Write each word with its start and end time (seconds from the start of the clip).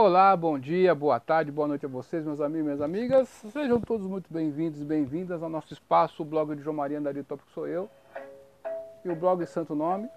Olá, 0.00 0.36
bom 0.36 0.56
dia, 0.56 0.94
boa 0.94 1.18
tarde, 1.18 1.50
boa 1.50 1.66
noite 1.66 1.84
a 1.84 1.88
vocês, 1.88 2.24
meus 2.24 2.40
amigos 2.40 2.60
e 2.60 2.62
minhas 2.62 2.80
amigas. 2.80 3.28
Sejam 3.52 3.80
todos 3.80 4.06
muito 4.06 4.32
bem-vindos 4.32 4.80
e 4.80 4.84
bem-vindas 4.84 5.42
ao 5.42 5.48
nosso 5.48 5.72
espaço, 5.72 6.22
o 6.22 6.24
blog 6.24 6.54
de 6.54 6.62
João 6.62 6.76
Maria 6.76 7.00
Andaria 7.00 7.24
Tópico 7.24 7.50
sou 7.50 7.66
eu. 7.66 7.90
E 9.04 9.08
o 9.08 9.16
blog 9.16 9.44
Santo 9.44 9.74
Nome. 9.74 10.08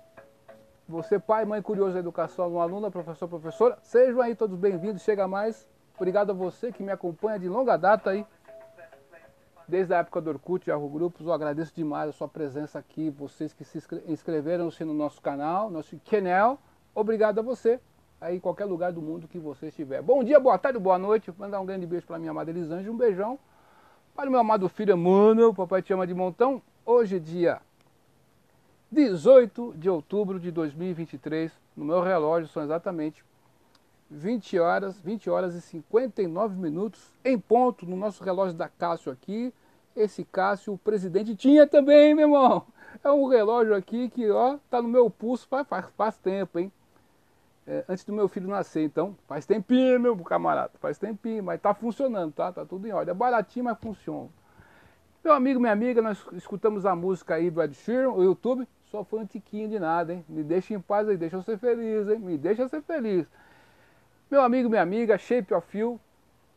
Você, 0.88 1.18
pai, 1.18 1.46
mãe 1.46 1.64
curioso 1.64 1.94
da 1.94 2.00
educação, 2.00 2.62
aluno, 2.62 2.92
professor, 2.92 3.28
professora, 3.28 3.80
sejam 3.82 4.22
aí 4.22 4.36
todos 4.36 4.56
bem-vindos, 4.56 5.02
chega 5.02 5.28
mais. 5.28 5.68
Obrigado 5.96 6.30
a 6.30 6.34
você 6.34 6.72
que 6.72 6.84
me 6.84 6.92
acompanha 6.92 7.40
de 7.40 7.50
longa 7.50 7.76
data 7.76 8.12
aí. 8.12 8.24
Desde 9.68 9.96
a 9.96 9.98
época 9.98 10.22
do 10.22 10.30
Orkut, 10.30 10.70
Yahoo 10.70 10.90
Grupos, 10.90 11.26
eu 11.26 11.34
agradeço 11.34 11.74
demais 11.74 12.08
a 12.08 12.12
sua 12.12 12.28
presença 12.28 12.78
aqui, 12.78 13.10
vocês 13.10 13.52
que 13.52 13.64
se 13.64 13.80
inscreveram-se 14.06 14.86
no 14.86 14.94
nosso 14.94 15.20
canal, 15.20 15.72
nosso 15.72 16.00
canal. 16.08 16.60
Obrigado 16.94 17.40
a 17.40 17.42
você 17.42 17.80
aí 18.22 18.38
em 18.38 18.40
qualquer 18.40 18.66
lugar 18.66 18.94
do 18.94 19.02
mundo 19.02 19.28
que 19.28 19.40
você 19.40 19.68
estiver. 19.68 20.00
Bom 20.04 20.24
dia, 20.24 20.40
boa 20.40 20.58
tarde, 20.58 20.78
boa 20.78 21.00
noite. 21.00 21.34
Mandar 21.38 21.60
um 21.60 21.66
grande 21.66 21.88
beijo 21.88 22.06
para 22.06 22.20
minha 22.20 22.30
amada 22.30 22.52
Elisângela, 22.52 22.94
um 22.94 22.98
beijão. 22.98 23.40
Para 24.16 24.30
o 24.30 24.32
meu 24.32 24.40
amado 24.40 24.70
filho 24.70 24.94
Emmanuel, 24.94 25.54
papai 25.56 25.82
te 25.82 25.92
ama 25.92 26.06
de 26.06 26.14
montão. 26.14 26.62
Hoje, 26.86 27.20
dia 27.20 27.60
18 28.92 29.74
de 29.76 29.90
outubro 29.90 30.40
de 30.40 30.52
2023, 30.52 31.52
no 31.76 31.84
meu 31.84 32.02
relógio 32.02 32.48
são 32.50 32.62
exatamente 32.62 33.24
20 34.10 34.60
horas, 34.60 35.00
20 35.00 35.30
horas 35.30 35.56
e 35.56 35.62
59 35.62 36.56
minutos 36.56 37.02
em 37.26 37.40
ponto 37.40 37.86
no 37.86 37.96
nosso 37.96 38.24
relógio 38.24 38.54
da 38.54 38.68
Cássio 38.68 39.12
aqui. 39.12 39.52
Esse 39.96 40.24
Cássio, 40.24 40.74
o 40.74 40.78
presidente 40.78 41.36
tinha 41.36 41.66
também, 41.66 42.14
meu 42.14 42.28
irmão. 42.28 42.66
É 43.04 43.10
um 43.10 43.28
relógio 43.28 43.74
aqui 43.74 44.10
que, 44.10 44.30
ó, 44.30 44.58
tá 44.70 44.82
no 44.82 44.88
meu 44.88 45.10
pulso 45.10 45.48
faz, 45.48 45.68
faz, 45.68 45.86
faz 45.98 46.18
tempo, 46.18 46.60
hein? 46.60 46.72
É, 47.68 47.84
antes 47.88 48.04
do 48.04 48.14
meu 48.14 48.28
filho 48.28 48.48
nascer. 48.48 48.84
Então, 48.84 49.16
faz 49.28 49.46
tempinho, 49.46 50.00
meu 50.00 50.18
camarada, 50.18 50.72
faz 50.80 50.98
tempinho, 50.98 51.44
mas 51.44 51.62
tá 51.62 51.74
funcionando, 51.74 52.34
tá? 52.34 52.52
Tá 52.52 52.66
tudo 52.66 52.88
em 52.88 52.92
ordem. 52.92 53.12
É 53.12 53.16
baratinho, 53.16 53.66
mas 53.66 53.78
funciona. 53.80 54.30
Meu 55.24 55.34
amigo, 55.34 55.60
minha 55.60 55.72
amiga, 55.72 56.02
nós 56.02 56.26
escutamos 56.34 56.86
a 56.86 56.96
música 56.96 57.36
aí 57.36 57.52
do 57.52 57.62
Ed 57.62 57.76
Sheeran, 57.76 58.10
o 58.10 58.24
YouTube, 58.24 58.68
só 58.86 59.04
foi 59.04 59.20
um 59.20 59.26
tiquinho 59.26 59.70
de 59.70 59.80
nada, 59.80 60.14
hein? 60.14 60.26
Me 60.28 60.44
deixa 60.44 60.74
em 60.74 60.82
paz 60.82 61.08
aí, 61.08 61.16
deixa 61.16 61.36
eu 61.36 61.44
ser 61.44 61.60
feliz, 61.60 62.10
hein? 62.10 62.18
Me 62.18 62.38
deixa 62.38 62.68
ser 62.68 62.82
feliz. 62.82 63.28
Meu 64.32 64.42
amigo, 64.42 64.70
minha 64.70 64.82
amiga, 64.82 65.18
Shape 65.18 65.54
of 65.54 65.78
You, 65.78 66.00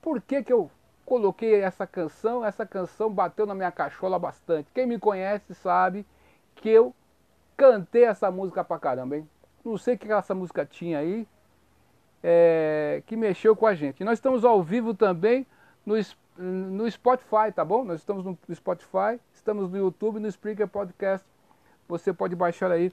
por 0.00 0.21
que 0.21 0.43
que 0.43 0.53
eu 0.53 0.71
coloquei 1.05 1.61
essa 1.61 1.87
canção? 1.87 2.45
Essa 2.45 2.65
canção 2.65 3.11
bateu 3.11 3.45
na 3.45 3.55
minha 3.55 3.71
cachola 3.71 4.19
bastante. 4.19 4.71
Quem 4.73 4.87
me 4.87 4.98
conhece 4.98 5.55
sabe 5.55 6.06
que 6.55 6.71
eu 6.71 6.95
cantei 7.56 8.05
essa 8.05 8.31
música 8.31 8.65
pra 8.65 8.78
caramba, 8.78 9.19
hein? 9.19 9.28
Não 9.65 9.79
sei 9.79 9.95
o 9.95 9.98
que 9.98 10.12
essa 10.12 10.34
música 10.34 10.65
tinha 10.67 10.98
aí, 10.98 11.27
é, 12.23 13.03
que 13.07 13.17
mexeu 13.17 13.55
com 13.55 13.67
a 13.67 13.75
gente. 13.75 14.05
Nós 14.05 14.19
estamos 14.19 14.45
ao 14.45 14.62
vivo 14.62 14.95
também 14.95 15.47
no, 15.84 15.95
no 16.39 16.91
Spotify, 16.91 17.53
tá 17.55 17.65
bom? 17.65 17.84
Nós 17.84 18.01
estamos 18.01 18.25
no 18.25 18.39
Spotify, 18.55 19.21
estamos 19.33 19.71
no 19.71 19.77
YouTube, 19.77 20.21
no 20.21 20.29
Spreaker 20.29 20.69
Podcast. 20.69 21.27
Você 21.89 22.12
pode 22.12 22.34
baixar 22.34 22.71
aí 22.71 22.93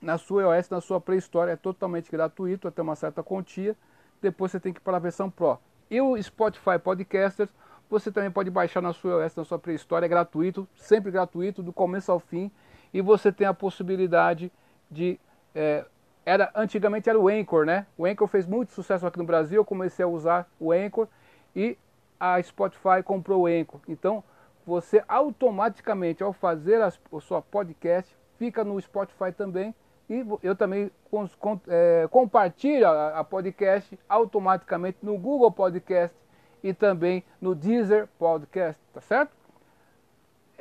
na 0.00 0.18
sua 0.18 0.42
iOS, 0.42 0.68
na 0.68 0.80
sua 0.80 1.00
Play 1.00 1.18
Store, 1.18 1.50
é 1.50 1.56
totalmente 1.56 2.10
gratuito, 2.10 2.66
até 2.66 2.82
uma 2.82 2.96
certa 2.96 3.22
quantia. 3.22 3.76
Depois 4.20 4.50
você 4.50 4.58
tem 4.58 4.72
que 4.72 4.80
ir 4.80 4.82
para 4.82 4.96
a 4.96 5.00
versão 5.00 5.30
Pro. 5.30 5.58
E 5.88 6.00
o 6.00 6.20
Spotify 6.20 6.78
Podcasters, 6.82 7.50
você 7.88 8.10
também 8.10 8.30
pode 8.30 8.50
baixar 8.50 8.80
na 8.80 8.92
sua 8.92 9.22
iOS, 9.22 9.36
na 9.36 9.44
sua 9.44 9.58
Play 9.58 9.76
Store, 9.76 10.04
é 10.04 10.08
gratuito, 10.08 10.66
sempre 10.74 11.12
gratuito, 11.12 11.62
do 11.62 11.72
começo 11.72 12.10
ao 12.10 12.18
fim. 12.18 12.50
E 12.92 13.00
você 13.00 13.30
tem 13.30 13.46
a 13.46 13.54
possibilidade 13.54 14.50
de 14.90 15.20
é, 15.54 15.84
era 16.24 16.50
antigamente 16.54 17.08
era 17.08 17.18
o 17.18 17.28
Anchor, 17.28 17.64
né? 17.64 17.86
O 17.96 18.06
Anchor 18.06 18.28
fez 18.28 18.46
muito 18.46 18.72
sucesso 18.72 19.06
aqui 19.06 19.18
no 19.18 19.24
Brasil, 19.24 19.60
eu 19.60 19.64
comecei 19.64 20.04
a 20.04 20.08
usar 20.08 20.48
o 20.58 20.72
Anchor 20.72 21.08
e 21.54 21.76
a 22.18 22.40
Spotify 22.42 23.02
comprou 23.04 23.42
o 23.42 23.46
Anchor. 23.46 23.80
Então, 23.88 24.22
você 24.64 25.02
automaticamente 25.08 26.22
ao 26.22 26.32
fazer 26.32 26.80
a, 26.80 26.86
a 26.86 27.20
sua 27.20 27.42
podcast, 27.42 28.16
fica 28.38 28.62
no 28.62 28.80
Spotify 28.80 29.32
também 29.36 29.74
e 30.08 30.24
eu 30.42 30.54
também 30.54 30.90
com, 31.10 31.26
com, 31.38 31.60
é, 31.68 32.06
compartilho 32.10 32.86
a, 32.86 33.18
a, 33.18 33.24
podcast 33.24 33.98
automaticamente 34.08 34.98
no 35.02 35.16
Google 35.18 35.50
Podcast 35.50 36.16
e 36.62 36.72
também 36.72 37.24
no 37.40 37.54
Deezer 37.54 38.08
Podcast, 38.18 38.80
tá 38.92 39.00
certo? 39.00 39.41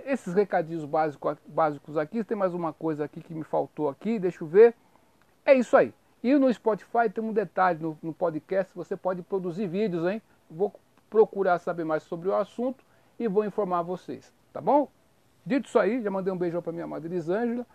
Esses 0.06 0.34
recadinhos 0.34 0.85
básicos, 0.85 1.38
básicos 1.45 1.97
aqui, 1.97 2.23
tem 2.23 2.38
mais 2.38 2.53
uma 2.53 2.73
coisa 2.73 3.06
aqui 3.06 3.22
que 3.22 3.34
me 3.34 3.44
faltou 3.44 3.89
aqui, 3.89 4.19
deixa 4.19 4.44
eu 4.44 4.47
ver. 4.47 4.75
É 5.45 5.53
isso 5.53 5.75
aí. 5.75 5.94
E 6.23 6.35
no 6.35 6.53
Spotify 6.53 7.09
tem 7.13 7.23
um 7.23 7.34
detalhe, 7.34 7.79
no, 7.81 7.97
no 8.01 8.13
podcast 8.13 8.73
você 8.75 8.95
pode 8.95 9.22
produzir 9.22 9.67
vídeos, 9.67 10.07
hein? 10.07 10.22
Vou 10.50 10.73
procurar 11.09 11.59
saber 11.59 11.84
mais 11.84 12.03
sobre 12.03 12.29
o 12.29 12.35
assunto 12.35 12.84
e 13.19 13.28
vou 13.28 13.44
informar 13.44 13.81
vocês, 13.81 14.31
tá 14.53 14.62
bom? 14.62 14.88
Dito 15.45 15.67
isso 15.67 15.79
aí, 15.79 16.01
já 16.01 16.12
mandei 16.12 16.31
um 16.31 16.38
beijão 16.38 16.62
para 16.62 16.72
minha 16.72 16.85
amada 16.85 17.07
Elisângela, 17.07 17.66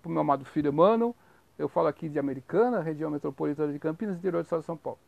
para 0.00 0.10
meu 0.10 0.20
amado 0.20 0.44
filho 0.44 0.68
Emmanuel. 0.68 1.14
Eu 1.58 1.68
falo 1.68 1.88
aqui 1.88 2.08
de 2.08 2.18
Americana, 2.18 2.80
região 2.80 3.10
metropolitana 3.10 3.72
de 3.72 3.78
Campinas, 3.78 4.16
interior 4.16 4.42
do 4.42 4.46
estado 4.46 4.60
de 4.60 4.66
São 4.66 4.76
Paulo. 4.76 4.98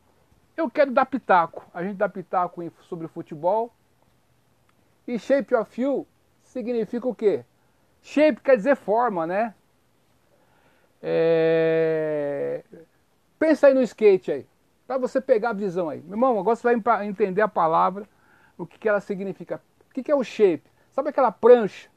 Eu 0.55 0.69
quero 0.69 0.91
dar 0.91 1.05
pitaco. 1.05 1.65
A 1.73 1.83
gente 1.83 1.97
dá 1.97 2.07
pitaco 2.07 2.61
sobre 2.83 3.07
futebol. 3.07 3.73
E 5.07 5.19
shape 5.19 5.53
of 5.53 5.81
you 5.81 6.07
significa 6.55 7.05
o 7.05 7.13
quê? 7.13 7.43
Shape 8.01 8.39
quer 8.39 8.55
dizer 8.55 8.77
forma, 8.77 9.27
né? 9.27 9.53
É... 11.03 12.63
Pensa 13.37 13.67
aí 13.67 13.73
no 13.73 13.81
skate 13.81 14.31
aí, 14.31 14.47
para 14.87 14.97
você 14.97 15.19
pegar 15.19 15.49
a 15.49 15.53
visão 15.53 15.89
aí. 15.89 16.01
Meu 16.01 16.13
irmão, 16.13 16.39
agora 16.39 16.55
você 16.55 16.75
vai 16.77 17.05
entender 17.05 17.41
a 17.41 17.47
palavra, 17.47 18.07
o 18.57 18.65
que, 18.65 18.79
que 18.79 18.87
ela 18.87 19.01
significa. 19.01 19.61
O 19.89 19.93
que, 19.93 20.01
que 20.01 20.11
é 20.11 20.15
o 20.15 20.23
shape? 20.23 20.63
Sabe 20.91 21.09
aquela 21.09 21.31
prancha 21.31 21.89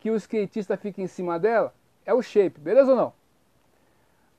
que 0.00 0.10
o 0.10 0.16
skatista 0.16 0.76
fica 0.76 1.00
em 1.00 1.06
cima 1.06 1.38
dela? 1.38 1.74
É 2.04 2.12
o 2.12 2.20
shape, 2.20 2.60
beleza 2.60 2.90
ou 2.90 2.96
não? 2.96 3.12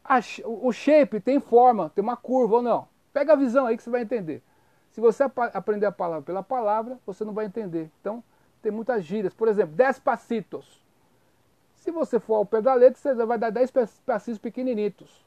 A, 0.03 0.19
o 0.45 0.71
shape 0.71 1.19
tem 1.19 1.39
forma, 1.39 1.89
tem 1.89 2.03
uma 2.03 2.15
curva 2.15 2.57
ou 2.57 2.61
não. 2.61 2.87
Pega 3.11 3.33
a 3.33 3.35
visão 3.35 3.65
aí 3.65 3.75
que 3.75 3.81
você 3.81 3.89
vai 3.89 4.01
entender. 4.01 4.43
Se 4.91 5.01
você 5.01 5.23
aprender 5.53 5.87
a 5.87 5.91
palavra 5.91 6.21
pela 6.21 6.43
palavra, 6.43 6.99
você 7.03 7.25
não 7.25 7.33
vai 7.33 7.45
entender. 7.45 7.89
Então, 7.99 8.23
tem 8.65 8.71
muitas 8.71 9.03
gírias. 9.05 9.31
Por 9.31 9.47
exemplo, 9.47 9.75
despacitos. 9.75 10.83
Se 11.75 11.91
você 11.91 12.19
for 12.19 12.37
ao 12.37 12.45
pé 12.47 12.63
da 12.63 12.73
letra, 12.73 12.99
você 12.99 13.13
vai 13.23 13.37
dar 13.37 13.51
10 13.51 13.71
passinhos 14.03 14.39
pequenininhos. 14.39 15.23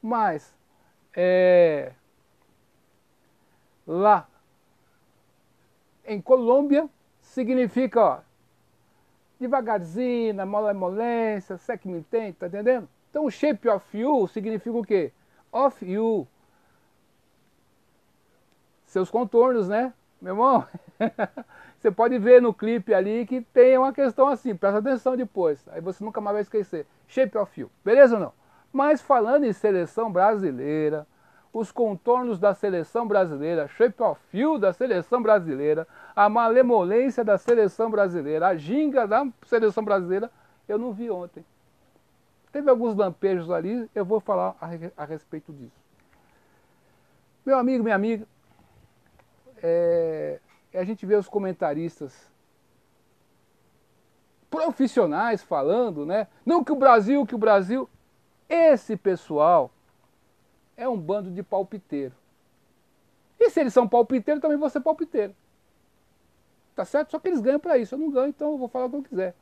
Mas, 0.00 0.54
é, 1.12 1.92
lá 3.84 4.28
em 6.06 6.20
Colômbia, 6.20 6.88
significa, 7.20 8.00
ó, 8.00 8.20
devagarzinho, 9.40 10.34
na 10.34 10.46
molemolência, 10.46 11.58
você 11.58 11.76
que 11.76 11.88
me 11.88 11.98
entende, 11.98 12.34
tá 12.34 12.46
entendendo? 12.46 12.88
Então, 13.10 13.28
shape 13.28 13.68
of 13.68 13.98
you 13.98 14.28
significa 14.28 14.76
o 14.76 14.84
quê? 14.84 15.10
Of 15.50 15.84
you. 15.84 16.28
Seus 18.86 19.10
contornos, 19.10 19.68
né? 19.68 19.92
Meu 20.22 20.34
irmão, 20.34 20.66
Você 21.78 21.90
pode 21.90 22.16
ver 22.18 22.40
no 22.40 22.54
clipe 22.54 22.94
ali 22.94 23.26
que 23.26 23.40
tem 23.40 23.76
uma 23.76 23.92
questão 23.92 24.28
assim, 24.28 24.54
presta 24.54 24.78
atenção 24.78 25.16
depois. 25.16 25.66
Aí 25.68 25.80
você 25.80 26.04
nunca 26.04 26.20
mais 26.20 26.34
vai 26.34 26.42
esquecer. 26.42 26.86
Shape 27.08 27.36
of 27.36 27.60
you, 27.60 27.70
beleza 27.84 28.14
ou 28.14 28.20
não? 28.20 28.32
Mas 28.72 29.02
falando 29.02 29.44
em 29.44 29.52
seleção 29.52 30.10
brasileira, 30.10 31.06
os 31.52 31.72
contornos 31.72 32.38
da 32.38 32.54
seleção 32.54 33.06
brasileira, 33.06 33.66
shape 33.68 34.00
of 34.00 34.20
you 34.32 34.58
da 34.58 34.72
seleção 34.72 35.20
brasileira, 35.20 35.86
a 36.14 36.28
malemolência 36.28 37.24
da 37.24 37.36
seleção 37.36 37.90
brasileira, 37.90 38.46
a 38.46 38.56
ginga 38.56 39.06
da 39.06 39.26
seleção 39.44 39.84
brasileira, 39.84 40.30
eu 40.68 40.78
não 40.78 40.92
vi 40.92 41.10
ontem. 41.10 41.44
Teve 42.52 42.70
alguns 42.70 42.94
lampejos 42.94 43.50
ali, 43.50 43.90
eu 43.94 44.04
vou 44.04 44.20
falar 44.20 44.54
a, 44.60 45.02
a 45.02 45.04
respeito 45.04 45.52
disso. 45.52 45.82
Meu 47.44 47.58
amigo, 47.58 47.82
minha 47.82 47.96
amiga, 47.96 48.24
é, 49.62 50.40
a 50.74 50.84
gente 50.84 51.06
vê 51.06 51.14
os 51.14 51.28
comentaristas 51.28 52.30
profissionais 54.50 55.42
falando, 55.42 56.04
né? 56.04 56.26
Não 56.44 56.62
que 56.62 56.72
o 56.72 56.76
Brasil, 56.76 57.24
que 57.26 57.34
o 57.34 57.38
Brasil. 57.38 57.88
Esse 58.48 58.98
pessoal 58.98 59.70
é 60.76 60.86
um 60.86 60.98
bando 60.98 61.30
de 61.30 61.42
palpiteiro. 61.42 62.14
E 63.40 63.48
se 63.48 63.60
eles 63.60 63.72
são 63.72 63.88
palpiteiros, 63.88 64.42
também 64.42 64.58
vou 64.58 64.68
ser 64.68 64.80
palpiteiro. 64.80 65.34
Tá 66.74 66.84
certo? 66.84 67.12
Só 67.12 67.18
que 67.18 67.28
eles 67.28 67.40
ganham 67.40 67.58
para 67.58 67.78
isso. 67.78 67.94
Eu 67.94 67.98
não 67.98 68.10
ganho, 68.10 68.28
então 68.28 68.52
eu 68.52 68.58
vou 68.58 68.68
falar 68.68 68.86
o 68.86 68.90
que 68.90 68.96
eu 68.96 69.02
quiser. 69.02 69.34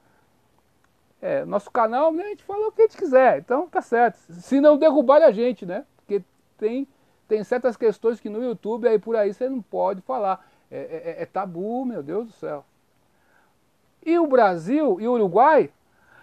É, 1.20 1.44
nosso 1.44 1.70
canal, 1.70 2.12
né, 2.12 2.22
a 2.22 2.28
gente 2.28 2.44
fala 2.44 2.68
o 2.68 2.72
que 2.72 2.82
a 2.82 2.86
gente 2.86 2.96
quiser. 2.96 3.38
Então 3.38 3.68
tá 3.68 3.82
certo. 3.82 4.16
Se 4.32 4.60
não 4.60 4.78
derrubar 4.78 5.22
a 5.22 5.32
gente, 5.32 5.66
né? 5.66 5.84
Porque 5.96 6.22
tem, 6.56 6.86
tem 7.30 7.44
certas 7.44 7.76
questões 7.76 8.18
que 8.18 8.28
no 8.28 8.42
YouTube 8.42 8.88
aí 8.88 8.98
por 8.98 9.14
aí 9.14 9.32
você 9.32 9.48
não 9.48 9.62
pode 9.62 10.00
falar. 10.00 10.44
É, 10.68 10.78
é, 10.78 10.80
é, 10.80 11.22
é, 11.22 11.26
tabu, 11.26 11.84
meu 11.84 12.02
Deus 12.02 12.26
do 12.26 12.32
céu. 12.32 12.64
E 14.04 14.18
o 14.18 14.26
Brasil 14.26 15.00
e 15.00 15.06
o 15.06 15.12
Uruguai? 15.12 15.70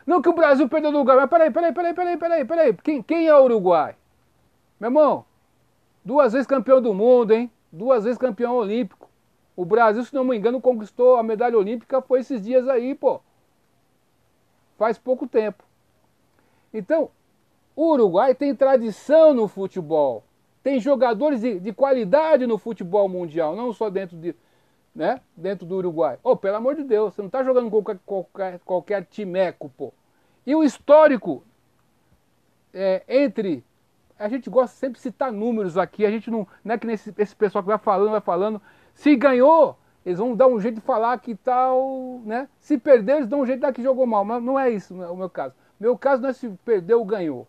Não 0.05 0.21
que 0.21 0.27
o 0.27 0.33
Brasil 0.33 0.67
perdeu 0.67 0.89
o 0.89 0.93
lugar, 0.93 1.15
mas 1.15 1.29
peraí, 1.29 1.49
peraí, 1.49 1.73
peraí, 1.73 1.93
peraí, 1.93 2.17
peraí, 2.17 2.45
peraí. 2.45 2.73
Quem, 2.83 3.01
quem 3.01 3.25
é 3.25 3.33
o 3.33 3.43
Uruguai? 3.45 3.95
Meu 4.77 4.89
irmão, 4.89 5.23
duas 6.03 6.33
vezes 6.33 6.45
campeão 6.45 6.81
do 6.81 6.93
mundo, 6.93 7.31
hein? 7.31 7.49
Duas 7.71 8.03
vezes 8.03 8.17
campeão 8.17 8.55
olímpico. 8.57 9.09
O 9.55 9.63
Brasil, 9.63 10.03
se 10.03 10.13
não 10.13 10.25
me 10.25 10.35
engano, 10.37 10.59
conquistou 10.59 11.15
a 11.15 11.23
medalha 11.23 11.57
olímpica 11.57 12.01
foi 12.01 12.19
esses 12.19 12.41
dias 12.41 12.67
aí, 12.67 12.93
pô. 12.93 13.21
Faz 14.77 14.97
pouco 14.97 15.25
tempo. 15.25 15.63
Então, 16.73 17.09
o 17.77 17.93
Uruguai 17.93 18.35
tem 18.35 18.53
tradição 18.53 19.33
no 19.33 19.47
futebol. 19.47 20.26
Tem 20.67 20.81
jogadores 20.81 21.39
de, 21.39 21.61
de 21.61 21.71
qualidade 21.71 22.45
no 22.45 22.57
futebol 22.57 23.07
mundial, 23.07 23.55
não 23.55 23.71
só 23.71 23.89
dentro 23.89 24.17
de, 24.17 24.35
né? 24.93 25.21
Dentro 25.33 25.65
do 25.65 25.77
Uruguai. 25.77 26.19
Oh, 26.21 26.35
pelo 26.35 26.57
amor 26.57 26.75
de 26.75 26.83
Deus, 26.83 27.13
você 27.13 27.21
não 27.21 27.27
está 27.27 27.41
jogando 27.41 27.69
qualquer, 27.69 27.97
qualquer, 28.05 28.59
qualquer 28.65 29.05
timeco, 29.05 29.69
pô. 29.77 29.93
E 30.45 30.53
o 30.53 30.65
histórico 30.65 31.41
é, 32.73 33.01
entre. 33.07 33.63
A 34.19 34.27
gente 34.27 34.49
gosta 34.49 34.75
sempre 34.75 34.97
de 34.97 35.03
citar 35.03 35.31
números 35.31 35.77
aqui, 35.77 36.05
a 36.05 36.11
gente 36.11 36.29
não. 36.29 36.45
Não 36.65 36.75
é 36.75 36.77
que 36.77 36.85
nesse, 36.85 37.15
esse 37.17 37.33
pessoal 37.33 37.63
que 37.63 37.69
vai 37.69 37.77
falando, 37.77 38.11
vai 38.11 38.19
falando. 38.19 38.61
Se 38.93 39.15
ganhou, 39.15 39.79
eles 40.05 40.19
vão 40.19 40.35
dar 40.35 40.47
um 40.47 40.59
jeito 40.59 40.75
de 40.75 40.81
falar 40.81 41.17
que 41.21 41.33
tal. 41.33 42.21
Né? 42.25 42.49
Se 42.59 42.77
perder, 42.77 43.15
eles 43.19 43.27
dão 43.29 43.39
um 43.39 43.45
jeito 43.45 43.59
de 43.59 43.61
dar 43.61 43.71
que 43.71 43.81
jogou 43.81 44.05
mal. 44.05 44.25
Mas 44.25 44.43
não 44.43 44.59
é 44.59 44.69
isso 44.69 44.93
o 44.93 45.15
meu 45.15 45.29
caso. 45.29 45.55
Meu 45.79 45.97
caso 45.97 46.21
não 46.21 46.27
é 46.27 46.33
se 46.33 46.49
perdeu 46.65 46.99
ou 46.99 47.05
ganhou. 47.05 47.47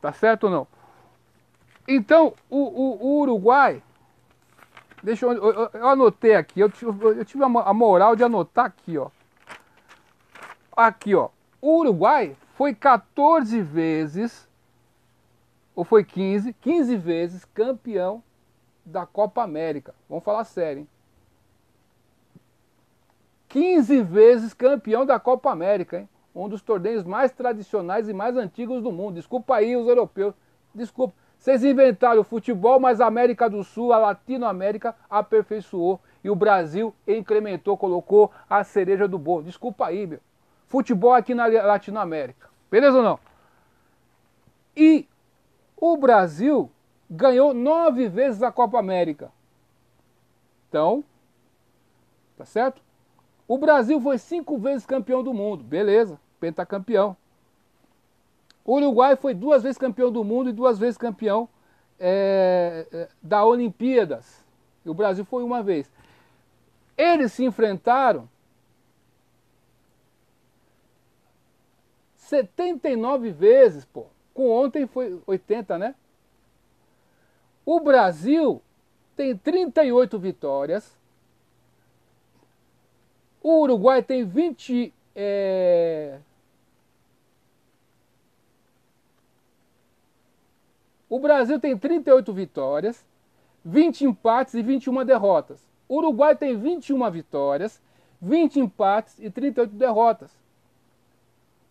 Tá 0.00 0.12
certo 0.12 0.44
ou 0.44 0.50
não? 0.50 0.81
Então, 1.86 2.34
o, 2.48 2.58
o, 2.58 3.06
o 3.06 3.20
Uruguai 3.20 3.82
Deixa 5.02 5.26
eu, 5.26 5.32
eu, 5.32 5.70
eu 5.72 5.88
anotei 5.88 6.36
aqui, 6.36 6.60
eu, 6.60 6.70
eu 7.00 7.24
tive 7.24 7.42
a 7.42 7.74
moral 7.74 8.14
de 8.14 8.22
anotar 8.22 8.66
aqui, 8.66 8.96
ó. 8.96 9.10
Aqui, 10.76 11.14
ó. 11.14 11.28
O 11.60 11.78
Uruguai 11.80 12.36
foi 12.54 12.72
14 12.72 13.60
vezes, 13.60 14.48
ou 15.74 15.84
foi 15.84 16.04
15, 16.04 16.52
15 16.52 16.96
vezes 16.96 17.44
campeão 17.44 18.22
da 18.86 19.04
Copa 19.04 19.42
América. 19.42 19.92
Vamos 20.08 20.24
falar 20.24 20.44
sério, 20.44 20.80
hein? 20.80 20.88
15 23.48 24.02
vezes 24.02 24.54
campeão 24.54 25.04
da 25.04 25.18
Copa 25.18 25.50
América, 25.50 25.98
hein? 25.98 26.08
Um 26.34 26.48
dos 26.48 26.62
torneios 26.62 27.04
mais 27.04 27.32
tradicionais 27.32 28.08
e 28.08 28.14
mais 28.14 28.36
antigos 28.36 28.82
do 28.82 28.92
mundo. 28.92 29.16
Desculpa 29.16 29.56
aí 29.56 29.76
os 29.76 29.86
europeus. 29.86 30.32
Desculpa. 30.74 31.12
Vocês 31.42 31.64
inventaram 31.64 32.20
o 32.20 32.24
futebol, 32.24 32.78
mas 32.78 33.00
a 33.00 33.06
América 33.08 33.50
do 33.50 33.64
Sul, 33.64 33.92
a 33.92 33.98
Latinoamérica, 33.98 34.94
aperfeiçoou. 35.10 35.98
E 36.22 36.30
o 36.30 36.36
Brasil 36.36 36.94
incrementou, 37.04 37.76
colocou 37.76 38.30
a 38.48 38.62
cereja 38.62 39.08
do 39.08 39.18
bolo. 39.18 39.42
Desculpa 39.42 39.86
aí, 39.86 40.06
meu. 40.06 40.20
Futebol 40.68 41.12
aqui 41.12 41.34
na 41.34 41.46
Latinoamérica. 41.46 42.48
Beleza 42.70 42.98
ou 42.98 43.02
não? 43.02 43.18
E 44.76 45.08
o 45.76 45.96
Brasil 45.96 46.70
ganhou 47.10 47.52
nove 47.52 48.08
vezes 48.08 48.40
a 48.40 48.52
Copa 48.52 48.78
América. 48.78 49.32
Então, 50.68 51.02
tá 52.38 52.44
certo? 52.44 52.80
O 53.48 53.58
Brasil 53.58 54.00
foi 54.00 54.16
cinco 54.16 54.58
vezes 54.58 54.86
campeão 54.86 55.24
do 55.24 55.34
mundo. 55.34 55.64
Beleza, 55.64 56.20
pentacampeão. 56.38 57.16
O 58.64 58.76
Uruguai 58.76 59.16
foi 59.16 59.34
duas 59.34 59.62
vezes 59.62 59.78
campeão 59.78 60.10
do 60.10 60.22
mundo 60.22 60.50
e 60.50 60.52
duas 60.52 60.78
vezes 60.78 60.96
campeão 60.96 61.48
é, 61.98 62.86
é, 62.92 63.08
da 63.20 63.44
Olimpíadas. 63.44 64.44
E 64.84 64.90
o 64.90 64.94
Brasil 64.94 65.24
foi 65.24 65.42
uma 65.42 65.62
vez. 65.62 65.90
Eles 66.96 67.32
se 67.32 67.44
enfrentaram 67.44 68.28
79 72.16 73.30
vezes, 73.30 73.84
pô. 73.84 74.06
Com 74.32 74.50
ontem 74.50 74.86
foi 74.86 75.20
80, 75.26 75.76
né? 75.76 75.94
O 77.64 77.78
Brasil 77.80 78.62
tem 79.14 79.36
38 79.36 80.18
vitórias. 80.18 80.96
O 83.42 83.60
Uruguai 83.60 84.02
tem 84.02 84.24
20, 84.24 84.94
é, 85.14 86.18
O 91.12 91.20
Brasil 91.20 91.60
tem 91.60 91.76
38 91.76 92.32
vitórias, 92.32 93.04
20 93.62 94.06
empates 94.06 94.54
e 94.54 94.62
21 94.62 95.04
derrotas. 95.04 95.68
O 95.86 95.98
Uruguai 95.98 96.34
tem 96.34 96.56
21 96.56 97.10
vitórias, 97.10 97.82
20 98.18 98.60
empates 98.60 99.18
e 99.18 99.28
38 99.28 99.74
derrotas. 99.74 100.34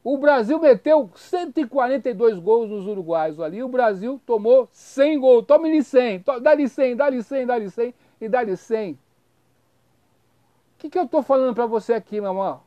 O 0.04 0.16
Brasil 0.16 0.60
meteu 0.60 1.10
142 1.16 2.38
gols 2.38 2.70
nos 2.70 2.86
uruguaios 2.86 3.40
ali. 3.40 3.64
O 3.64 3.68
Brasil 3.68 4.22
tomou 4.28 4.70
100 4.72 5.20
gols. 5.20 5.46
Tome-lhe 5.48 5.84
100. 5.84 6.24
Dá-lhe 6.40 6.70
100, 6.70 6.96
dá-lhe 6.96 7.24
100, 7.24 7.46
dá-lhe 7.48 7.70
100 7.72 7.94
e 8.22 8.30
dá-lhe 8.30 8.56
100. 8.56 8.92
O 8.92 8.98
que, 10.78 10.88
que 10.88 11.00
eu 11.00 11.06
estou 11.06 11.24
falando 11.24 11.56
para 11.56 11.66
você 11.66 11.94
aqui, 11.94 12.22
meu 12.22 12.30
irmão? 12.30 12.62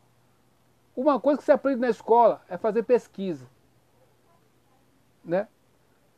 Uma 0.96 1.20
coisa 1.20 1.38
que 1.38 1.44
você 1.44 1.52
aprende 1.52 1.80
na 1.80 1.90
escola 1.90 2.42
é 2.48 2.58
fazer 2.58 2.82
pesquisa. 2.82 3.46
Né? 5.24 5.46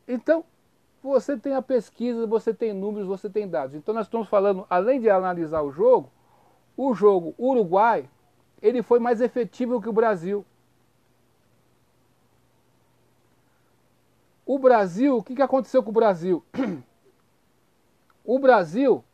Então, 0.07 0.43
você 1.01 1.37
tem 1.37 1.53
a 1.53 1.61
pesquisa, 1.61 2.25
você 2.25 2.53
tem 2.53 2.73
números, 2.73 3.07
você 3.07 3.29
tem 3.29 3.47
dados. 3.47 3.75
Então 3.75 3.93
nós 3.93 4.05
estamos 4.07 4.27
falando, 4.27 4.65
além 4.69 4.99
de 4.99 5.09
analisar 5.09 5.61
o 5.61 5.71
jogo, 5.71 6.11
o 6.75 6.93
jogo 6.93 7.33
Uruguai, 7.37 8.09
ele 8.61 8.81
foi 8.81 8.99
mais 8.99 9.21
efetivo 9.21 9.81
que 9.81 9.89
o 9.89 9.93
Brasil. 9.93 10.45
O 14.45 14.57
Brasil, 14.57 15.17
o 15.17 15.23
que, 15.23 15.35
que 15.35 15.41
aconteceu 15.41 15.83
com 15.83 15.89
o 15.89 15.93
Brasil? 15.93 16.43
O 18.29 18.39
Brasil, 18.39 19.05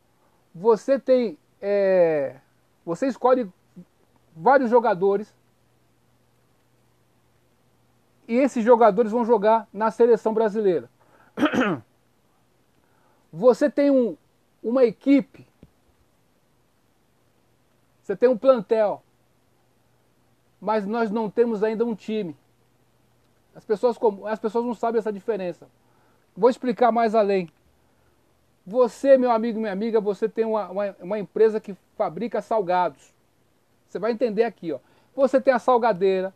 você 0.56 0.98
tem, 0.98 1.38
é, 1.62 2.38
você 2.84 3.06
escolhe 3.06 3.48
vários 4.36 4.72
jogadores 4.72 5.31
e 8.28 8.36
esses 8.36 8.64
jogadores 8.64 9.12
vão 9.12 9.25
jogar 9.25 9.68
na 9.74 9.92
seleção 9.92 10.34
brasileira. 10.34 10.90
Você 13.31 13.70
tem 13.70 13.90
um, 13.90 14.16
uma 14.62 14.86
equipe, 14.86 15.48
você 18.04 18.16
tem 18.16 18.30
um 18.30 18.38
plantel, 18.38 19.02
mas 20.62 20.86
nós 20.86 21.10
não 21.10 21.31
temos 21.31 21.64
ainda 21.64 21.84
um 21.84 21.96
time. 21.96 22.38
As 23.56 23.66
pessoas, 23.66 23.98
as 24.26 24.40
pessoas 24.40 24.64
não 24.64 24.76
sabem 24.76 25.00
essa 25.00 25.12
diferença. 25.12 25.68
Vou 26.38 26.50
explicar 26.50 26.92
mais 26.92 27.16
além. 27.16 27.50
Você, 28.66 29.18
meu 29.18 29.31
amigo, 29.31 29.59
minha 29.59 29.71
amiga, 29.71 30.00
você 30.00 30.30
tem 30.30 30.45
uma, 30.45 30.69
uma, 30.69 30.95
uma 31.02 31.19
empresa 31.19 31.59
que 31.59 31.76
fabrica 31.97 32.42
salgados. 32.42 33.14
Você 33.90 34.00
vai 34.00 34.12
entender 34.12 34.44
aqui, 34.44 34.71
ó. 34.71 34.80
Você 35.16 35.40
tem 35.40 35.54
a 35.54 35.59
salgadeira, 35.59 36.33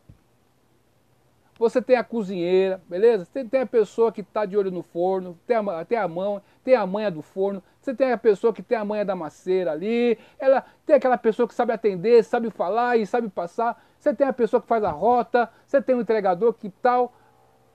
você 1.57 1.81
tem 1.81 1.95
a 1.95 2.03
cozinheira, 2.03 2.81
beleza? 2.87 3.25
Você 3.25 3.43
tem 3.43 3.61
a 3.61 3.65
pessoa 3.65 4.11
que 4.11 4.21
está 4.21 4.45
de 4.45 4.57
olho 4.57 4.71
no 4.71 4.83
forno, 4.83 5.37
tem 5.45 5.57
a, 5.57 5.85
tem 5.85 5.97
a 5.97 6.07
mão, 6.07 6.41
tem 6.63 6.75
a 6.75 6.85
manha 6.85 7.09
do 7.09 7.21
forno, 7.21 7.63
você 7.79 7.93
tem 7.93 8.11
a 8.11 8.17
pessoa 8.17 8.53
que 8.53 8.61
tem 8.61 8.77
a 8.77 8.85
manha 8.85 9.03
da 9.03 9.15
maceira 9.15 9.71
ali, 9.71 10.17
ela 10.37 10.63
tem 10.85 10.95
aquela 10.95 11.17
pessoa 11.17 11.47
que 11.47 11.53
sabe 11.53 11.73
atender, 11.73 12.23
sabe 12.23 12.49
falar 12.49 12.97
e 12.97 13.05
sabe 13.05 13.29
passar, 13.29 13.81
você 13.97 14.13
tem 14.13 14.27
a 14.27 14.33
pessoa 14.33 14.61
que 14.61 14.67
faz 14.67 14.83
a 14.83 14.91
rota, 14.91 15.49
você 15.65 15.81
tem 15.81 15.95
o 15.95 16.01
entregador 16.01 16.53
que 16.53 16.69
tal, 16.69 17.13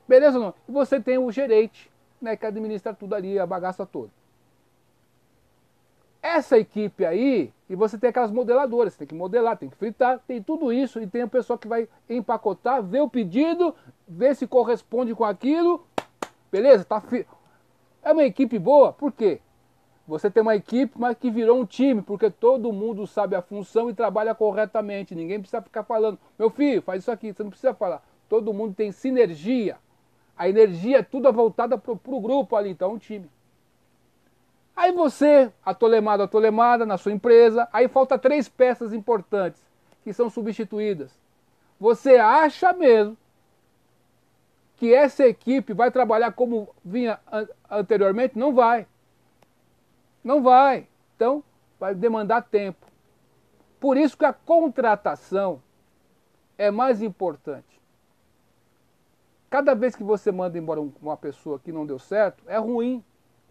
beleza 0.07 0.39
ou 0.39 0.45
não? 0.45 0.55
E 0.69 0.73
você 0.73 1.01
tem 1.01 1.19
o 1.19 1.31
gerente, 1.33 1.91
né, 2.21 2.37
que 2.37 2.47
administra 2.47 2.95
tudo 2.95 3.15
ali, 3.15 3.39
a 3.39 3.47
bagaça 3.47 3.85
toda. 3.85 4.11
Essa 6.35 6.57
equipe 6.57 7.05
aí, 7.05 7.53
e 7.69 7.77
você 7.77 7.99
tem 7.99 8.09
aquelas 8.09 8.31
modeladoras, 8.31 8.97
tem 8.97 9.07
que 9.07 9.15
modelar, 9.15 9.59
tem 9.59 9.69
que 9.69 9.77
fritar, 9.77 10.19
tem 10.27 10.43
tudo 10.43 10.73
isso, 10.73 10.99
e 10.99 11.07
tem 11.07 11.21
a 11.21 11.29
pessoa 11.29 11.59
que 11.59 11.69
vai 11.69 11.87
empacotar, 12.09 12.83
ver 12.83 13.03
o 13.03 13.09
pedido, 13.09 13.75
ver 14.09 14.35
se 14.35 14.47
corresponde 14.47 15.15
com 15.15 15.27
aquilo, 15.27 15.87
beleza? 16.51 16.87
Tá 16.87 17.03
fi... 17.03 17.27
É 18.03 18.13
uma 18.13 18.25
equipe 18.25 18.59
boa, 18.59 18.95
por 18.95 19.13
quê? 19.13 19.43
Você 20.09 20.31
tem 20.31 20.43
uma 20.43 20.57
equipe, 20.57 20.95
mas 20.99 21.19
que 21.19 21.31
virou 21.31 21.61
um 21.61 21.67
time, 21.67 22.01
porque 22.01 22.31
todo 22.31 22.73
mundo 22.73 23.07
sabe 23.07 23.37
a 23.37 23.43
função 23.43 23.91
e 23.91 23.95
trabalha 23.95 24.35
corretamente. 24.35 25.15
Ninguém 25.15 25.39
precisa 25.39 25.61
ficar 25.61 25.85
falando, 25.85 26.19
meu 26.39 26.49
filho, 26.49 26.81
faz 26.81 27.03
isso 27.03 27.11
aqui, 27.11 27.31
você 27.31 27.43
não 27.43 27.51
precisa 27.51 27.75
falar. 27.75 28.03
Todo 28.27 28.55
mundo 28.55 28.75
tem 28.75 28.91
sinergia. 28.91 29.77
A 30.35 30.49
energia 30.49 31.01
é 31.01 31.03
tudo 31.03 31.31
voltada 31.31 31.77
para 31.77 31.93
o 31.93 32.21
grupo 32.23 32.57
ali, 32.57 32.71
então 32.71 32.91
é 32.91 32.95
um 32.95 32.99
time. 32.99 33.29
Aí 34.75 34.93
você, 34.93 35.53
atolemado, 35.65 36.23
atolemada 36.23 36.87
na 36.87 36.97
sua 36.99 37.13
empresa, 37.13 37.69
aí 37.73 37.89
falta 37.89 38.19
três 38.19 38.49
peças 38.49 38.93
importantes 38.93 39.63
que 40.03 40.13
são 40.13 40.31
substituídas. 40.31 41.13
Você 41.79 42.17
acha 42.17 42.73
mesmo 42.73 43.17
que 44.77 44.93
essa 44.95 45.27
equipe 45.27 45.73
vai 45.73 45.91
trabalhar 45.91 46.33
como 46.33 46.69
vinha 46.85 47.21
anteriormente? 47.71 48.39
Não 48.39 48.55
vai. 48.55 48.87
Não 50.25 50.43
vai. 50.43 50.89
Então, 51.17 51.45
vai 51.79 51.95
demandar 51.95 52.43
tempo. 52.43 52.87
Por 53.79 53.97
isso 53.97 54.17
que 54.17 54.25
a 54.25 54.33
contratação 54.33 55.63
é 56.57 56.71
mais 56.71 57.03
importante. 57.03 57.81
cada 59.51 59.75
vez 59.75 59.95
que 59.95 60.03
você 60.03 60.33
manda 60.33 60.57
embora 60.57 60.81
uma 60.81 61.17
pessoa 61.17 61.59
que 61.59 61.71
não 61.71 61.85
deu 61.85 61.99
certo, 61.99 62.43
é 62.47 62.57
ruim. 62.57 63.05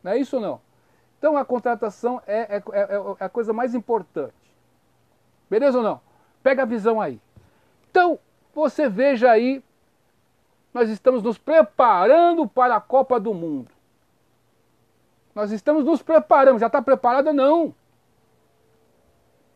Não 0.04 0.12
é 0.12 0.18
isso 0.18 0.38
ou 0.38 0.42
não? 0.42 0.62
Então 1.22 1.38
a 1.38 1.46
contratação 1.46 2.20
é, 2.26 2.56
é, 2.56 2.64
é, 2.72 2.96
é 3.20 3.26
a 3.26 3.30
coisa 3.30 3.54
mais 3.54 3.76
importante. 3.76 4.34
Beleza 5.48 5.78
ou 5.78 5.84
não? 5.84 6.02
Pega 6.42 6.64
a 6.64 6.66
visão 6.66 7.00
aí. 7.00 7.22
Então, 7.92 8.18
você 8.56 8.90
veja 8.90 9.30
aí, 9.30 9.64
nós 10.74 10.90
estamos 10.90 11.22
nos 11.22 11.38
preparando 11.38 12.48
para 12.48 12.76
a 12.76 12.82
Copa 12.82 13.20
do 13.20 13.36
Mundo. 13.36 13.70
Nós 15.36 15.52
estamos 15.52 15.86
nos 15.86 16.02
preparando. 16.02 16.58
Já 16.58 16.66
está 16.66 16.82
preparada? 16.82 17.32
Não. 17.32 17.76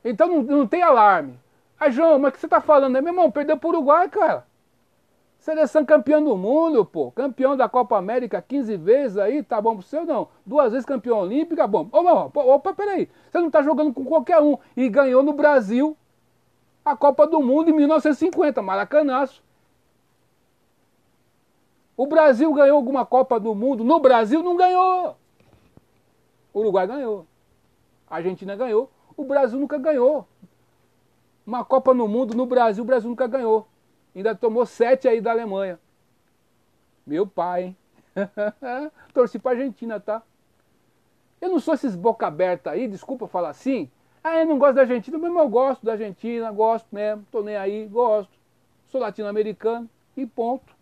Então 0.04 0.28
não, 0.28 0.44
não 0.44 0.68
tem 0.68 0.84
alarme. 0.84 1.40
Ah, 1.80 1.90
João, 1.90 2.20
mas 2.20 2.30
o 2.30 2.34
que 2.34 2.42
você 2.42 2.46
está 2.46 2.62
falando? 2.62 2.94
Meu 2.94 3.08
irmão, 3.08 3.32
perdeu 3.32 3.58
para 3.58 3.66
o 3.66 3.72
Uruguai, 3.72 4.08
cara. 4.08 4.46
Seleção 5.46 5.86
campeão 5.86 6.24
do 6.24 6.36
mundo, 6.36 6.84
pô. 6.84 7.12
Campeão 7.12 7.56
da 7.56 7.70
Copa 7.70 7.96
América 7.96 8.42
15 8.42 8.78
vezes 8.78 9.16
aí, 9.16 9.44
tá 9.44 9.62
bom 9.62 9.76
pro 9.76 9.86
seu 9.86 10.04
não? 10.04 10.28
Duas 10.44 10.72
vezes 10.72 10.88
campeão 10.88 11.20
olímpico, 11.20 11.68
bom. 11.68 11.88
Ô, 11.92 12.02
meu, 12.02 12.32
opa, 12.34 12.74
peraí. 12.74 13.08
Você 13.30 13.38
não 13.38 13.52
tá 13.52 13.62
jogando 13.62 13.94
com 13.94 14.04
qualquer 14.04 14.42
um. 14.42 14.58
E 14.76 14.90
ganhou 14.90 15.22
no 15.22 15.34
Brasil 15.34 15.96
a 16.84 16.98
Copa 16.98 17.28
do 17.28 17.44
Mundo 17.44 17.70
em 17.70 17.74
1950, 17.74 18.60
Maracanaço. 18.64 19.44
O 21.96 22.08
Brasil 22.08 22.52
ganhou 22.52 22.78
alguma 22.78 23.06
Copa 23.06 23.40
do 23.40 23.54
Mundo? 23.54 23.84
No 23.84 24.00
Brasil 24.00 24.42
não 24.42 24.58
ganhou. 24.58 25.16
O 26.52 26.60
Uruguai 26.62 26.88
ganhou. 26.88 27.28
A 28.10 28.16
Argentina 28.16 28.56
ganhou. 28.56 28.90
O 29.16 29.24
Brasil 29.24 29.60
nunca 29.60 29.78
ganhou. 29.78 30.28
Uma 31.46 31.64
Copa 31.64 31.94
no 31.94 32.08
Mundo 32.08 32.34
no 32.34 32.48
Brasil, 32.48 32.84
o 32.84 32.88
Brasil 32.88 33.08
nunca 33.12 33.28
ganhou. 33.28 33.68
Ainda 34.16 34.34
tomou 34.34 34.66
sete 34.66 35.08
aí 35.08 35.20
da 35.20 35.32
Alemanha. 35.32 35.80
Meu 37.06 37.28
pai, 37.28 37.64
hein? 37.64 37.78
Torci 39.14 39.38
pra 39.38 39.52
Argentina, 39.52 40.00
tá? 40.00 40.24
Eu 41.42 41.50
não 41.50 41.60
sou 41.60 41.74
esses 41.74 41.96
boca 41.96 42.26
aberta 42.26 42.72
aí, 42.72 42.88
desculpa 42.88 43.28
falar 43.28 43.50
assim. 43.50 43.92
Ah, 44.24 44.40
eu 44.40 44.46
não 44.46 44.58
gosto 44.58 44.76
da 44.76 44.82
Argentina, 44.82 45.18
mas 45.18 45.36
eu 45.36 45.50
gosto 45.50 45.86
da 45.86 45.92
Argentina, 45.92 46.52
gosto 46.52 46.88
mesmo, 46.92 47.26
tô 47.32 47.44
nem 47.44 47.56
aí, 47.58 47.86
gosto. 47.88 48.32
Sou 48.88 49.00
latino-americano 49.00 49.90
e 50.16 50.26
ponto. 50.26 50.74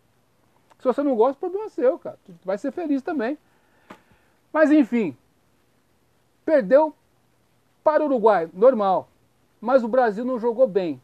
Se 0.77 0.85
você 0.85 1.01
não 1.01 1.15
gosta, 1.15 1.39
problema 1.39 1.65
é 1.65 1.69
seu, 1.69 1.97
cara. 1.97 2.17
Tu 2.25 2.33
vai 2.45 2.57
ser 2.57 2.71
feliz 2.71 3.01
também. 3.01 3.37
Mas 4.51 4.71
enfim, 4.71 5.17
perdeu 6.45 6.95
para 7.83 8.03
o 8.03 8.05
Uruguai, 8.05 8.49
normal. 8.53 9.09
Mas 9.59 9.83
o 9.83 9.87
Brasil 9.87 10.23
não 10.23 10.39
jogou 10.39 10.67
bem. 10.67 11.01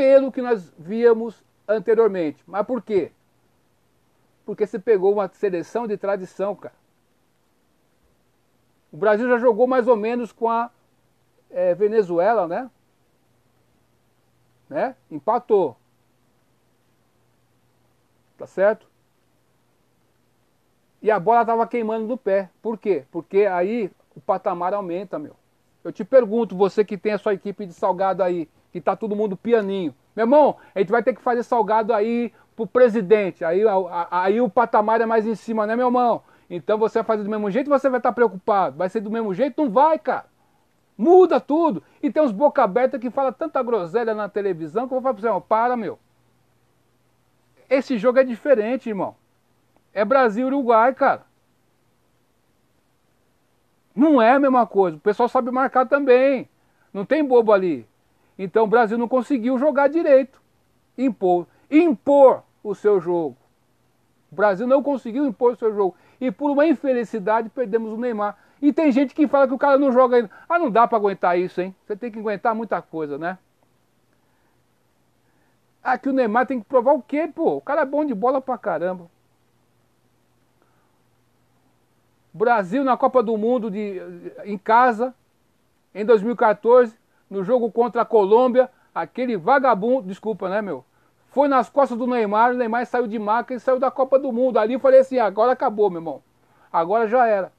Pelo 0.00 0.32
que 0.32 0.40
nós 0.40 0.72
víamos 0.78 1.44
anteriormente. 1.68 2.42
Mas 2.46 2.66
por 2.66 2.80
quê? 2.80 3.12
Porque 4.46 4.66
você 4.66 4.78
pegou 4.78 5.12
uma 5.12 5.28
seleção 5.28 5.86
de 5.86 5.98
tradição, 5.98 6.56
cara. 6.56 6.72
O 8.90 8.96
Brasil 8.96 9.28
já 9.28 9.36
jogou 9.36 9.66
mais 9.66 9.86
ou 9.86 9.96
menos 9.96 10.32
com 10.32 10.48
a 10.48 10.70
é, 11.50 11.74
Venezuela, 11.74 12.48
né? 12.48 12.70
né? 14.70 14.96
Empatou. 15.10 15.76
Tá 18.38 18.46
certo? 18.46 18.88
E 21.02 21.10
a 21.10 21.20
bola 21.20 21.42
estava 21.42 21.66
queimando 21.66 22.06
no 22.06 22.16
pé. 22.16 22.48
Por 22.62 22.78
quê? 22.78 23.04
Porque 23.12 23.44
aí 23.44 23.90
o 24.16 24.20
patamar 24.22 24.72
aumenta, 24.72 25.18
meu. 25.18 25.36
Eu 25.84 25.92
te 25.92 26.06
pergunto, 26.06 26.56
você 26.56 26.82
que 26.86 26.96
tem 26.96 27.12
a 27.12 27.18
sua 27.18 27.34
equipe 27.34 27.66
de 27.66 27.74
salgado 27.74 28.22
aí, 28.22 28.48
que 28.72 28.80
tá 28.80 28.94
todo 28.96 29.16
mundo 29.16 29.36
pianinho. 29.36 29.94
Meu 30.14 30.24
irmão, 30.24 30.56
a 30.74 30.78
gente 30.78 30.90
vai 30.90 31.02
ter 31.02 31.14
que 31.14 31.20
fazer 31.20 31.42
salgado 31.42 31.92
aí 31.92 32.32
pro 32.56 32.66
presidente. 32.66 33.44
Aí, 33.44 33.62
aí 34.10 34.40
o 34.40 34.50
patamar 34.50 35.00
é 35.00 35.06
mais 35.06 35.26
em 35.26 35.34
cima, 35.34 35.66
né, 35.66 35.76
meu 35.76 35.88
irmão? 35.88 36.22
Então 36.48 36.76
você 36.76 36.98
vai 36.98 37.04
fazer 37.04 37.22
do 37.22 37.30
mesmo 37.30 37.50
jeito 37.50 37.70
você 37.70 37.88
vai 37.88 38.00
estar 38.00 38.12
preocupado. 38.12 38.76
Vai 38.76 38.88
ser 38.88 39.00
do 39.00 39.10
mesmo 39.10 39.32
jeito? 39.32 39.62
Não 39.62 39.70
vai, 39.70 39.98
cara. 39.98 40.26
Muda 40.98 41.40
tudo. 41.40 41.82
E 42.02 42.10
tem 42.10 42.22
uns 42.22 42.32
boca 42.32 42.62
aberta 42.62 42.98
que 42.98 43.08
fala 43.08 43.32
tanta 43.32 43.62
groselha 43.62 44.14
na 44.14 44.28
televisão 44.28 44.86
que 44.86 44.94
eu 44.94 45.00
vou 45.00 45.02
falar 45.02 45.14
pra 45.14 45.40
você, 45.40 45.46
para, 45.48 45.76
meu. 45.76 45.98
Esse 47.70 47.96
jogo 47.96 48.18
é 48.18 48.24
diferente, 48.24 48.88
irmão. 48.88 49.14
É 49.94 50.04
Brasil 50.04 50.46
e 50.46 50.50
Uruguai, 50.50 50.92
cara. 50.92 51.24
Não 53.94 54.20
é 54.20 54.32
a 54.32 54.40
mesma 54.40 54.66
coisa. 54.66 54.96
O 54.96 55.00
pessoal 55.00 55.28
sabe 55.28 55.50
marcar 55.50 55.86
também. 55.86 56.48
Não 56.92 57.04
tem 57.04 57.24
bobo 57.24 57.52
ali. 57.52 57.86
Então 58.42 58.64
o 58.64 58.66
Brasil 58.66 58.96
não 58.96 59.06
conseguiu 59.06 59.58
jogar 59.58 59.88
direito. 59.88 60.40
Impor. 60.96 61.46
Impor 61.70 62.42
o 62.64 62.74
seu 62.74 62.98
jogo. 62.98 63.36
O 64.32 64.34
Brasil 64.34 64.66
não 64.66 64.82
conseguiu 64.82 65.26
impor 65.26 65.52
o 65.52 65.56
seu 65.56 65.74
jogo. 65.74 65.94
E 66.18 66.30
por 66.30 66.50
uma 66.50 66.66
infelicidade 66.66 67.50
perdemos 67.50 67.92
o 67.92 67.98
Neymar. 67.98 68.38
E 68.62 68.72
tem 68.72 68.90
gente 68.90 69.14
que 69.14 69.28
fala 69.28 69.46
que 69.46 69.52
o 69.52 69.58
cara 69.58 69.76
não 69.76 69.92
joga 69.92 70.16
ainda. 70.16 70.30
Ah, 70.48 70.58
não 70.58 70.70
dá 70.70 70.88
para 70.88 70.96
aguentar 70.96 71.38
isso, 71.38 71.60
hein? 71.60 71.74
Você 71.84 71.94
tem 71.94 72.10
que 72.10 72.18
aguentar 72.18 72.54
muita 72.54 72.80
coisa, 72.80 73.18
né? 73.18 73.36
Ah, 75.84 75.98
que 75.98 76.08
o 76.08 76.12
Neymar 76.12 76.46
tem 76.46 76.60
que 76.60 76.66
provar 76.66 76.94
o 76.94 77.02
quê, 77.02 77.28
pô? 77.28 77.56
O 77.56 77.60
cara 77.60 77.82
é 77.82 77.86
bom 77.86 78.06
de 78.06 78.14
bola 78.14 78.40
pra 78.40 78.56
caramba. 78.56 79.10
Brasil 82.32 82.82
na 82.84 82.96
Copa 82.96 83.22
do 83.22 83.36
Mundo 83.36 83.70
de, 83.70 84.00
em 84.44 84.56
casa, 84.56 85.14
em 85.94 86.06
2014, 86.06 86.99
no 87.30 87.44
jogo 87.44 87.70
contra 87.70 88.02
a 88.02 88.04
Colômbia, 88.04 88.68
aquele 88.92 89.36
vagabundo, 89.36 90.08
desculpa, 90.08 90.48
né, 90.48 90.60
meu? 90.60 90.84
Foi 91.28 91.46
nas 91.46 91.70
costas 91.70 91.96
do 91.96 92.08
Neymar, 92.08 92.50
o 92.50 92.56
Neymar 92.56 92.84
saiu 92.84 93.06
de 93.06 93.18
maca 93.18 93.54
e 93.54 93.60
saiu 93.60 93.78
da 93.78 93.90
Copa 93.90 94.18
do 94.18 94.32
Mundo. 94.32 94.58
Ali 94.58 94.74
eu 94.74 94.80
falei 94.80 94.98
assim, 94.98 95.18
agora 95.18 95.52
acabou, 95.52 95.88
meu 95.88 96.00
irmão. 96.00 96.22
Agora 96.72 97.06
já 97.06 97.24
era. 97.26 97.52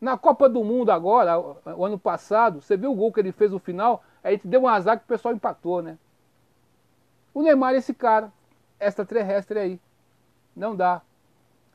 Na 0.00 0.18
Copa 0.18 0.48
do 0.48 0.64
Mundo 0.64 0.90
agora, 0.90 1.38
o 1.38 1.84
ano 1.84 1.98
passado, 1.98 2.60
você 2.60 2.76
viu 2.76 2.90
o 2.90 2.94
gol 2.94 3.12
que 3.12 3.20
ele 3.20 3.30
fez 3.30 3.52
no 3.52 3.60
final? 3.60 4.02
A 4.22 4.32
gente 4.32 4.46
deu 4.48 4.62
um 4.62 4.68
azar 4.68 4.98
que 4.98 5.04
o 5.04 5.08
pessoal 5.08 5.32
empatou, 5.32 5.80
né? 5.80 5.96
O 7.32 7.40
Neymar 7.42 7.74
é 7.74 7.78
esse 7.78 7.94
cara, 7.94 8.32
extraterrestre 8.80 9.58
aí. 9.58 9.80
Não 10.54 10.74
dá. 10.74 11.02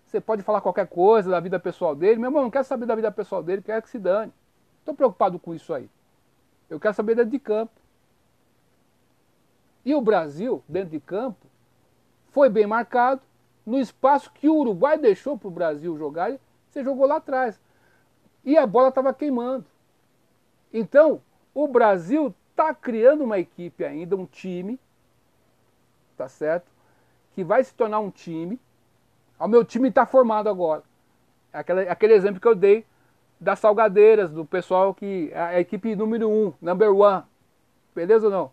Você 0.10 0.20
pode 0.20 0.42
falar 0.42 0.60
qualquer 0.60 0.88
coisa 0.88 1.30
da 1.30 1.40
vida 1.40 1.60
pessoal 1.60 1.96
dele. 1.96 2.20
Meu 2.20 2.30
irmão, 2.30 2.42
não 2.42 2.50
quero 2.50 2.64
saber 2.64 2.88
da 2.88 2.96
vida 2.96 3.12
pessoal 3.12 3.44
dele, 3.44 3.62
quero 3.62 3.80
que 3.84 3.90
se 3.90 4.00
dane. 4.00 4.34
Estou 4.80 4.96
preocupado 4.96 5.38
com 5.38 5.54
isso 5.54 5.72
aí. 5.72 5.88
Eu 6.68 6.80
quero 6.80 6.96
saber 6.96 7.14
dentro 7.14 7.30
de 7.30 7.38
campo. 7.38 7.72
E 9.86 9.94
o 9.94 10.02
Brasil, 10.02 10.64
dentro 10.68 10.90
de 10.90 11.00
campo, 11.00 11.46
foi 12.30 12.50
bem 12.50 12.66
marcado. 12.66 13.22
No 13.64 13.80
espaço 13.80 14.32
que 14.34 14.50
o 14.50 14.56
Uruguai 14.56 14.98
deixou 14.98 15.38
para 15.38 15.48
o 15.48 15.52
Brasil 15.52 15.96
jogar, 15.96 16.36
você 16.68 16.84
jogou 16.84 17.06
lá 17.06 17.18
atrás. 17.18 17.62
E 18.44 18.58
a 18.58 18.66
bola 18.66 18.90
estava 18.90 19.14
queimando. 19.14 19.66
Então, 20.74 21.22
o 21.54 21.68
Brasil 21.68 22.34
está 22.50 22.74
criando 22.74 23.24
uma 23.24 23.38
equipe 23.38 23.86
ainda, 23.86 24.16
um 24.16 24.26
time, 24.26 24.80
tá 26.18 26.28
certo? 26.28 26.72
Que 27.36 27.44
vai 27.44 27.64
se 27.64 27.76
tornar 27.76 28.00
um 28.00 28.10
time 28.10 28.60
o 29.40 29.48
meu 29.48 29.64
time 29.64 29.90
está 29.90 30.06
formado 30.06 30.50
agora. 30.50 30.84
Aquele, 31.52 31.90
aquele 31.90 32.14
exemplo 32.14 32.40
que 32.40 32.48
eu 32.48 32.56
dei 32.56 32.86
das 33.40 33.60
salgadeiras, 33.60 34.32
do 34.32 34.46
pessoal 34.46 34.94
que. 34.94 35.32
A, 35.34 35.48
a 35.48 35.60
equipe 35.60 35.96
número 35.96 36.30
um, 36.30 36.54
number 36.62 36.94
one. 36.94 37.24
Beleza 37.96 38.28
ou 38.28 38.32
não? 38.32 38.52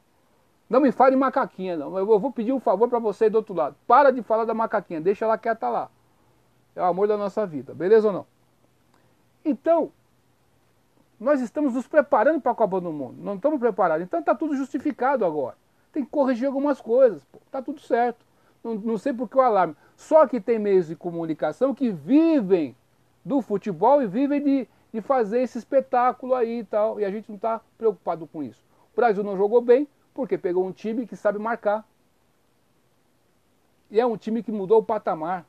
Não 0.68 0.80
me 0.80 0.90
fale 0.90 1.14
macaquinha, 1.14 1.76
não. 1.76 1.96
Eu 1.96 2.06
vou 2.18 2.32
pedir 2.32 2.52
um 2.52 2.60
favor 2.60 2.88
para 2.88 2.98
você 2.98 3.30
do 3.30 3.36
outro 3.36 3.54
lado. 3.54 3.76
Para 3.86 4.10
de 4.10 4.22
falar 4.22 4.44
da 4.44 4.54
macaquinha, 4.54 5.00
deixa 5.00 5.24
ela 5.24 5.38
quieta 5.38 5.68
lá. 5.68 5.90
É 6.74 6.80
o 6.80 6.84
amor 6.84 7.06
da 7.06 7.16
nossa 7.16 7.46
vida, 7.46 7.72
beleza 7.72 8.08
ou 8.08 8.12
não? 8.12 8.26
Então, 9.44 9.92
nós 11.20 11.40
estamos 11.40 11.74
nos 11.74 11.86
preparando 11.86 12.40
para 12.40 12.52
a 12.52 12.54
Copa 12.54 12.80
do 12.80 12.92
Mundo. 12.92 13.22
Não 13.22 13.36
estamos 13.36 13.60
preparados. 13.60 14.04
Então 14.04 14.20
está 14.20 14.34
tudo 14.34 14.56
justificado 14.56 15.24
agora. 15.24 15.56
Tem 15.92 16.04
que 16.04 16.10
corrigir 16.10 16.46
algumas 16.46 16.80
coisas. 16.80 17.24
Pô. 17.24 17.38
Tá 17.50 17.62
tudo 17.62 17.80
certo. 17.80 18.25
Não, 18.66 18.74
não 18.74 18.98
sei 18.98 19.12
por 19.12 19.28
que 19.28 19.38
o 19.38 19.40
alarme. 19.40 19.76
Só 19.96 20.26
que 20.26 20.40
tem 20.40 20.58
meios 20.58 20.88
de 20.88 20.96
comunicação 20.96 21.72
que 21.72 21.92
vivem 21.92 22.74
do 23.24 23.40
futebol 23.40 24.02
e 24.02 24.08
vivem 24.08 24.42
de, 24.42 24.68
de 24.92 25.00
fazer 25.00 25.40
esse 25.42 25.56
espetáculo 25.56 26.34
aí 26.34 26.58
e 26.58 26.64
tal. 26.64 26.98
E 26.98 27.04
a 27.04 27.10
gente 27.10 27.28
não 27.28 27.36
está 27.36 27.60
preocupado 27.78 28.26
com 28.26 28.42
isso. 28.42 28.64
O 28.92 28.96
Brasil 28.96 29.22
não 29.22 29.36
jogou 29.36 29.60
bem 29.60 29.86
porque 30.12 30.36
pegou 30.36 30.66
um 30.66 30.72
time 30.72 31.06
que 31.06 31.14
sabe 31.14 31.38
marcar. 31.38 31.86
E 33.88 34.00
é 34.00 34.04
um 34.04 34.16
time 34.16 34.42
que 34.42 34.50
mudou 34.50 34.80
o 34.80 34.84
patamar. 34.84 35.46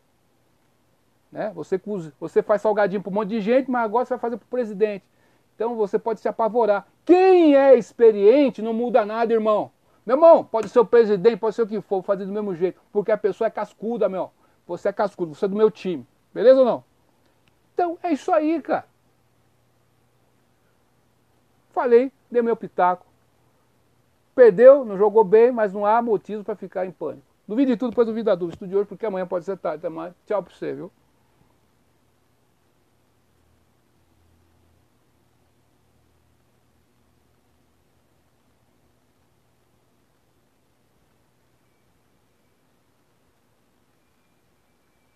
Né? 1.32 1.52
Você, 1.56 1.82
você 2.20 2.44
faz 2.44 2.62
salgadinho 2.62 3.02
para 3.02 3.10
um 3.10 3.16
monte 3.16 3.30
de 3.30 3.42
gente, 3.42 3.72
mas 3.72 3.84
agora 3.84 4.06
você 4.06 4.14
vai 4.14 4.20
fazer 4.20 4.38
para 4.38 4.46
o 4.46 4.50
presidente. 4.50 5.04
Então 5.56 5.76
você 5.76 5.98
pode 5.98 6.20
se 6.20 6.28
apavorar. 6.28 6.88
Quem 7.04 7.56
é 7.56 7.76
experiente 7.76 8.62
não 8.62 8.74
muda 8.74 9.04
nada, 9.04 9.34
irmão. 9.34 9.72
Meu 10.08 10.16
irmão, 10.16 10.42
pode 10.42 10.70
ser 10.70 10.80
o 10.80 10.86
presidente, 10.86 11.36
pode 11.36 11.54
ser 11.54 11.64
o 11.64 11.68
que 11.68 11.82
for, 11.82 12.02
fazer 12.02 12.26
do 12.26 12.32
mesmo 12.32 12.56
jeito. 12.56 12.80
Porque 12.94 13.12
a 13.12 13.18
pessoa 13.18 13.50
é 13.50 13.52
cascuda, 13.52 14.08
meu. 14.08 14.32
Você 14.66 14.88
é 14.88 14.94
cascudo, 14.94 15.36
você 15.36 15.44
é 15.44 15.48
do 15.50 15.56
meu 15.58 15.70
time. 15.70 16.08
Beleza 16.34 16.62
ou 16.62 16.66
não? 16.66 16.82
Então, 17.74 18.00
é 18.02 18.14
isso 18.14 18.32
aí, 18.32 18.62
cara. 18.62 18.86
Falei, 21.72 22.10
dei 22.32 22.42
meu 22.42 22.56
pitaco. 22.56 23.06
Perdeu, 24.34 24.86
não 24.86 24.98
jogou 24.98 25.26
bem, 25.26 25.52
mas 25.52 25.74
não 25.74 25.86
há 25.86 26.02
motivo 26.02 26.42
para 26.42 26.56
ficar 26.56 26.86
em 26.86 26.92
pânico. 26.92 27.28
Duvide 27.46 27.74
de 27.74 27.78
tudo, 27.78 27.90
depois 27.90 28.08
duvida 28.08 28.32
da 28.32 28.36
dúvida. 28.36 28.56
Estude 28.56 28.78
hoje, 28.78 28.88
porque 28.88 29.06
amanhã 29.06 29.28
pode 29.28 29.44
ser 29.44 29.58
tarde. 29.58 29.80
Até 29.80 29.90
mais. 29.90 30.14
Tchau 30.26 30.42
para 30.42 30.54
você, 30.54 30.74
viu? 30.74 30.90